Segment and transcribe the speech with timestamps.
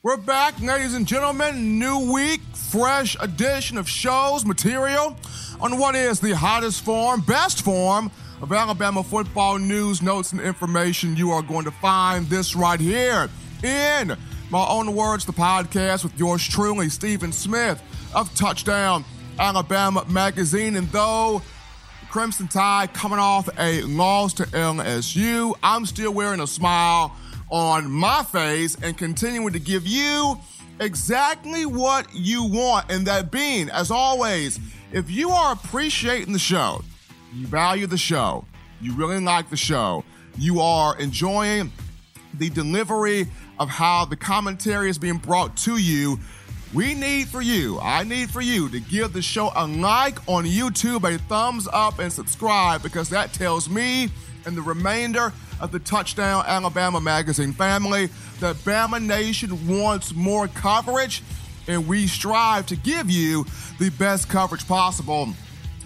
[0.00, 1.80] We're back, ladies and gentlemen.
[1.80, 5.16] New week, fresh edition of shows, material
[5.60, 11.16] on what is the hottest form, best form of Alabama football news, notes, and information.
[11.16, 13.28] You are going to find this right here
[13.64, 14.16] in
[14.50, 17.82] my own words, the podcast with yours truly, Stephen Smith
[18.14, 19.04] of Touchdown
[19.36, 20.76] Alabama Magazine.
[20.76, 21.42] And though
[22.08, 27.16] Crimson Tide coming off a loss to LSU, I'm still wearing a smile
[27.50, 30.38] on my face and continuing to give you
[30.80, 32.90] exactly what you want.
[32.90, 34.58] And that being, as always,
[34.92, 36.82] if you are appreciating the show,
[37.34, 38.44] you value the show,
[38.80, 40.04] you really like the show,
[40.36, 41.72] you are enjoying
[42.34, 43.26] the delivery
[43.58, 46.18] of how the commentary is being brought to you.
[46.74, 50.44] We need for you, I need for you to give the show a like on
[50.44, 54.10] YouTube, a thumbs up, and subscribe because that tells me
[54.44, 58.08] and the remainder of the Touchdown Alabama Magazine family
[58.40, 61.22] that Bama Nation wants more coverage,
[61.66, 63.44] and we strive to give you
[63.78, 65.28] the best coverage possible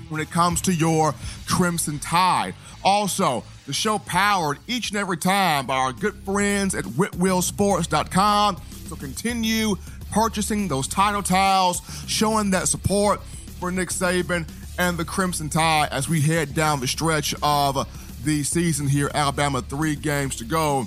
[0.08, 1.14] when it comes to your
[1.46, 2.54] Crimson Tide.
[2.84, 8.60] Also, the show powered each and every time by our good friends at WhitwhilSports.com.
[8.86, 9.76] So continue
[10.10, 13.22] purchasing those Tidal Towels, showing that support
[13.58, 17.88] for Nick Saban and the Crimson Tide as we head down the stretch of
[18.24, 19.10] the season here.
[19.14, 20.86] Alabama, three games to go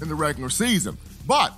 [0.00, 0.96] in the regular season.
[1.26, 1.52] But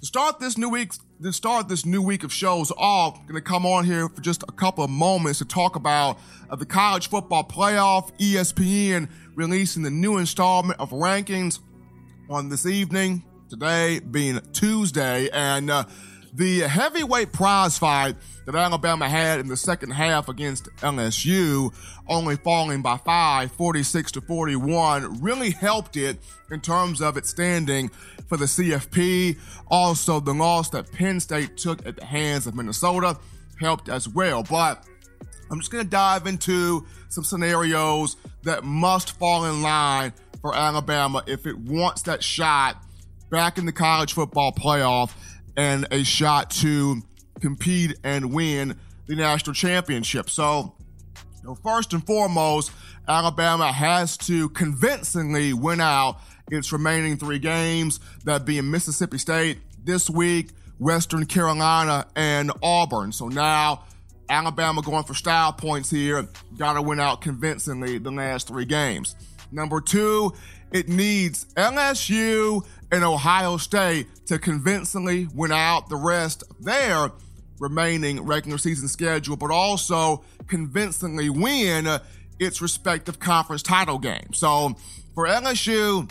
[0.00, 3.40] to start this new week, to start this new week of shows off, going to
[3.40, 6.18] come on here for just a couple of moments to talk about
[6.50, 8.12] uh, the college football playoff.
[8.18, 11.60] ESPN releasing the new installment of rankings
[12.30, 13.24] on this evening.
[13.48, 15.84] Today being Tuesday, and uh,
[16.38, 18.14] the heavyweight prize fight
[18.46, 21.74] that Alabama had in the second half against LSU,
[22.06, 26.16] only falling by five, 46 to 41, really helped it
[26.52, 27.88] in terms of its standing
[28.28, 29.36] for the CFP.
[29.68, 33.18] Also, the loss that Penn State took at the hands of Minnesota
[33.58, 34.44] helped as well.
[34.44, 34.84] But
[35.50, 41.24] I'm just going to dive into some scenarios that must fall in line for Alabama
[41.26, 42.80] if it wants that shot
[43.28, 45.12] back in the college football playoff
[45.58, 47.02] and a shot to
[47.40, 50.30] compete and win the national championship.
[50.30, 50.74] So,
[51.36, 52.70] you know, first and foremost,
[53.08, 56.20] Alabama has to convincingly win out
[56.50, 63.10] its remaining three games, that being Mississippi State this week, Western Carolina, and Auburn.
[63.10, 63.84] So now
[64.28, 66.28] Alabama going for style points here.
[66.56, 69.16] Got to win out convincingly the last three games.
[69.50, 70.32] Number two,
[70.72, 77.10] it needs LSU and Ohio State to convincingly win out the rest of their
[77.58, 81.88] remaining regular season schedule, but also convincingly win
[82.38, 84.32] its respective conference title game.
[84.32, 84.76] So
[85.14, 86.10] for LSU,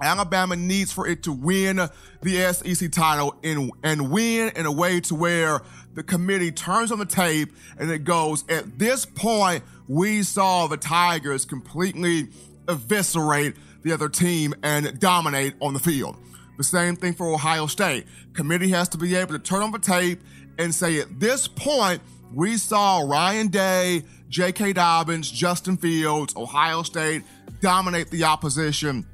[0.00, 1.80] Alabama needs for it to win
[2.22, 5.60] the SEC title in, and win in a way to where
[5.94, 10.76] the committee turns on the tape and it goes, at this point, we saw the
[10.76, 12.28] Tigers completely
[12.68, 16.16] eviscerate the other team and dominate on the field.
[16.58, 18.06] The same thing for Ohio State.
[18.32, 20.20] Committee has to be able to turn on the tape
[20.58, 22.02] and say, at this point,
[22.34, 24.72] we saw Ryan Day, J.K.
[24.72, 27.22] Dobbins, Justin Fields, Ohio State
[27.60, 29.06] dominate the opposition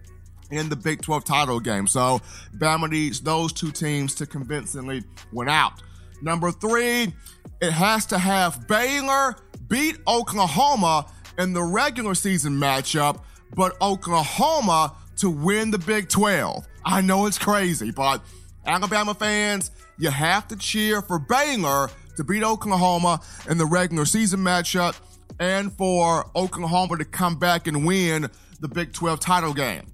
[0.52, 1.86] in the Big 12 title game.
[1.86, 2.20] So
[2.56, 5.02] Bama needs those two teams to convincingly
[5.32, 5.82] win out.
[6.20, 7.12] Number three,
[7.60, 9.34] it has to have Baylor
[9.68, 11.06] beat Oklahoma
[11.38, 13.22] in the regular season matchup,
[13.56, 16.66] but Oklahoma to win the Big 12.
[16.84, 18.22] I know it's crazy, but
[18.66, 24.40] Alabama fans, you have to cheer for Baylor to beat Oklahoma in the regular season
[24.40, 24.96] matchup
[25.40, 28.28] and for Oklahoma to come back and win
[28.60, 29.86] the Big 12 title game.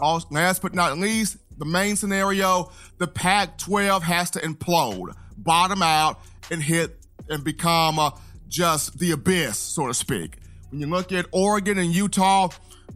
[0.00, 6.20] Last but not least, the main scenario, the Pac 12 has to implode, bottom out,
[6.50, 6.96] and hit
[7.28, 8.10] and become uh,
[8.48, 10.38] just the abyss, so to speak.
[10.70, 12.48] When you look at Oregon and Utah,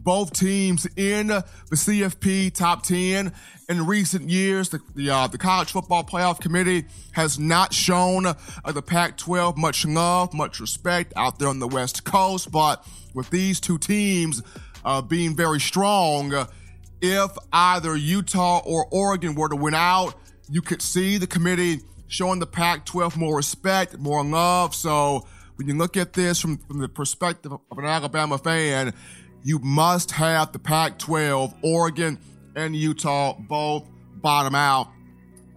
[0.03, 3.31] both teams in the CFP top 10
[3.69, 4.69] in recent years.
[4.69, 8.35] The, the, uh, the College Football Playoff Committee has not shown uh,
[8.67, 12.51] the Pac 12 much love, much respect out there on the West Coast.
[12.51, 14.41] But with these two teams
[14.83, 16.33] uh, being very strong,
[17.03, 20.15] if either Utah or Oregon were to win out,
[20.49, 24.73] you could see the committee showing the Pac 12 more respect, more love.
[24.73, 25.27] So
[25.57, 28.93] when you look at this from, from the perspective of an Alabama fan,
[29.43, 32.17] you must have the Pac 12, Oregon
[32.55, 33.85] and Utah both
[34.15, 34.87] bottom out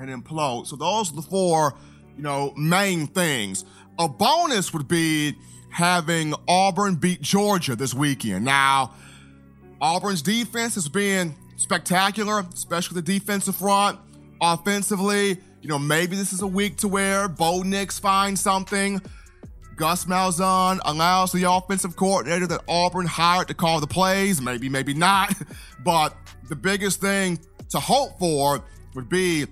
[0.00, 0.66] and implode.
[0.66, 1.74] So those are the four,
[2.16, 3.64] you know, main things.
[4.00, 5.36] A bonus would be
[5.70, 8.44] having Auburn beat Georgia this weekend.
[8.44, 8.94] Now,
[9.80, 13.98] Auburn's defense has been spectacular, especially the defensive front.
[14.40, 19.00] Offensively, you know, maybe this is a week to where Bo Nix finds something.
[19.76, 24.40] Gus Malzahn allows the offensive coordinator that Auburn hired to call the plays.
[24.40, 25.34] Maybe, maybe not.
[25.84, 26.16] But
[26.48, 27.38] the biggest thing
[27.68, 28.64] to hope for
[28.96, 29.46] would be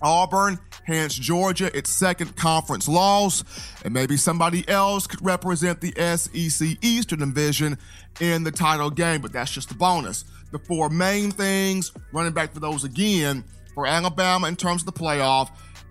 [0.00, 3.44] Auburn hands Georgia its second conference loss,
[3.84, 7.76] and maybe somebody else could represent the SEC Eastern Division
[8.20, 10.24] in the title game, but that's just a bonus.
[10.52, 13.44] The four main things, running back for those again,
[13.74, 15.50] for Alabama in terms of the playoff,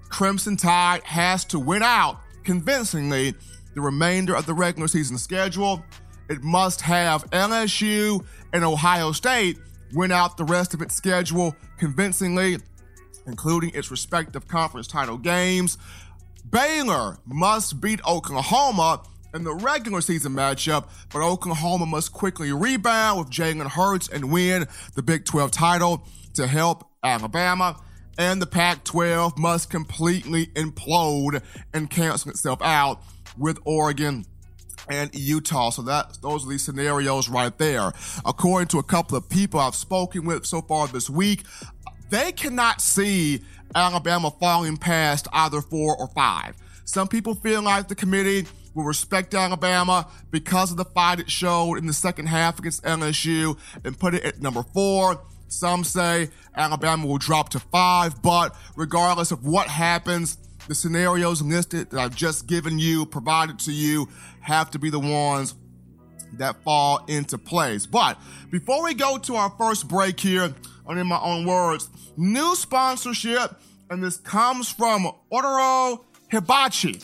[0.09, 3.35] Crimson Tide has to win out convincingly
[3.73, 5.83] the remainder of the regular season schedule.
[6.29, 9.57] It must have LSU and Ohio State
[9.93, 12.57] win out the rest of its schedule convincingly
[13.27, 15.77] including its respective conference title games.
[16.49, 19.01] Baylor must beat Oklahoma
[19.33, 24.67] in the regular season matchup, but Oklahoma must quickly rebound with Jalen Hurts and win
[24.95, 27.77] the Big 12 title to help Alabama.
[28.17, 31.41] And the Pac 12 must completely implode
[31.73, 33.01] and cancel itself out
[33.37, 34.25] with Oregon
[34.89, 35.69] and Utah.
[35.69, 37.91] So that those are the scenarios right there.
[38.25, 41.43] According to a couple of people I've spoken with so far this week,
[42.09, 43.41] they cannot see
[43.73, 46.55] Alabama falling past either four or five.
[46.85, 51.75] Some people feel like the committee will respect Alabama because of the fight it showed
[51.75, 55.21] in the second half against LSU and put it at number four.
[55.47, 60.37] Some say Alabama will drop to five, but regardless of what happens,
[60.67, 64.09] the scenarios listed that I've just given you, provided to you,
[64.41, 65.55] have to be the ones
[66.33, 67.85] that fall into place.
[67.85, 68.19] But
[68.51, 70.53] before we go to our first break here,
[70.87, 73.59] and in my own words, new sponsorship,
[73.89, 76.99] and this comes from Otoro Hibachi.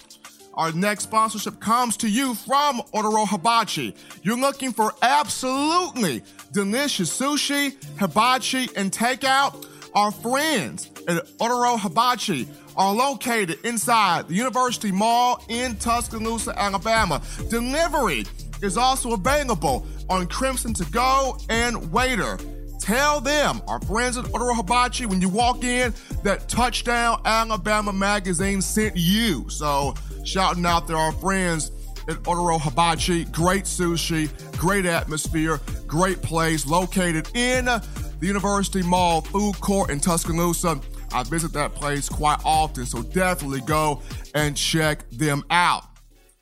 [0.53, 3.95] Our next sponsorship comes to you from Otoro Hibachi.
[4.21, 9.67] You're looking for absolutely delicious sushi, hibachi, and takeout?
[9.93, 17.21] Our friends at Otoro Hibachi are located inside the University Mall in Tuscaloosa, Alabama.
[17.49, 18.25] Delivery
[18.61, 22.39] is also available on Crimson to Go and Waitr.
[22.81, 25.93] Tell them, our friends at Otoro Hibachi, when you walk in,
[26.23, 29.47] that Touchdown Alabama magazine sent you.
[29.49, 29.93] So,
[30.25, 31.69] shouting out to our friends
[32.07, 33.25] at Otoro Hibachi.
[33.25, 37.83] Great sushi, great atmosphere, great place located in the
[38.19, 40.81] University Mall food court in Tuscaloosa.
[41.13, 44.01] I visit that place quite often, so definitely go
[44.33, 45.90] and check them out.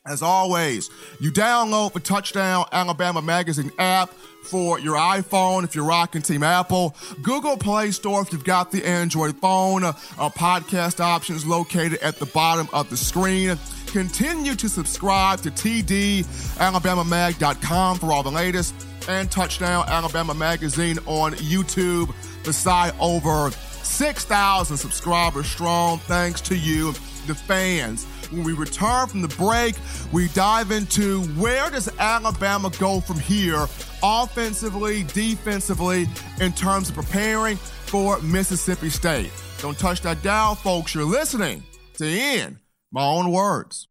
[0.06, 4.10] As always, you download the Touchdown Alabama Magazine app
[4.44, 8.86] for your iPhone if you're rocking Team Apple, Google Play Store if you've got the
[8.86, 13.60] Android phone, uh, podcast options located at the bottom of the screen.
[13.88, 18.74] Continue to subscribe to TDAlabamaMag.com for all the latest
[19.10, 22.14] and Touchdown Alabama Magazine on YouTube.
[22.46, 25.98] The site over 6,000 subscribers strong.
[26.00, 26.94] Thanks to you,
[27.28, 28.08] the fans.
[28.32, 29.76] When we return from the break,
[30.12, 33.68] we dive into where does Alabama go from here,
[34.02, 36.08] offensively, defensively,
[36.40, 39.32] in terms of preparing for Mississippi State.
[39.60, 40.96] Don't touch that dial, folks.
[40.96, 41.64] You're listening
[41.96, 42.60] to In
[42.92, 43.89] My Own Words.